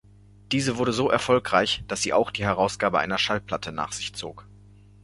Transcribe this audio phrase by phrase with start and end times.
[0.51, 4.47] Diese wurde so erfolgreich, dass sie auch die Herausgabe einer Schallplatte nach sich zog.